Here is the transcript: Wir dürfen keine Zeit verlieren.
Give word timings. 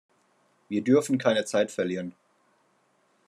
Wir 0.67 0.83
dürfen 0.83 1.19
keine 1.19 1.45
Zeit 1.45 1.69
verlieren. 1.69 2.15